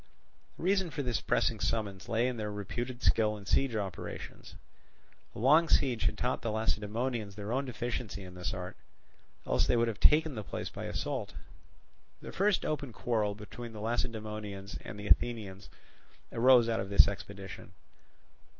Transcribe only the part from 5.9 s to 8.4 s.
had taught the Lacedaemonians their own deficiency in